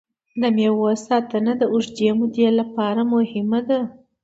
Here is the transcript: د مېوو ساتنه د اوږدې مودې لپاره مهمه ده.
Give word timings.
د 0.41 0.43
مېوو 0.55 0.89
ساتنه 1.07 1.51
د 1.57 1.63
اوږدې 1.73 2.09
مودې 2.19 2.47
لپاره 2.59 3.01
مهمه 3.13 3.59
ده. 3.69 3.79